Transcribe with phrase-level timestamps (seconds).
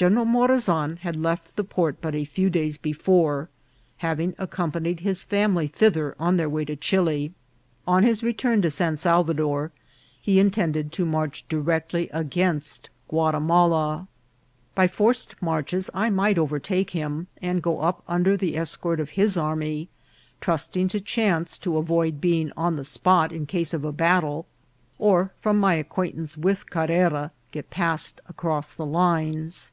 [0.00, 3.50] General Morazan had left the port but a few days before,
[3.98, 7.34] having accompanied his family thither on their way to Chili.
[7.86, 9.72] On his return to San Salvador
[10.24, 10.24] 40 INCIDENTS OF TRAVEL.
[10.24, 10.40] he
[10.80, 14.08] intended to march directly against Guatimala.
[14.74, 19.36] By forced marches I might overtake him, and go up under the escort of his
[19.36, 19.90] army,
[20.40, 24.46] trusting to chance to avoid being on the spot in case of a battle,
[24.98, 29.72] or from my acquaintance with Carrera get passed across the lines.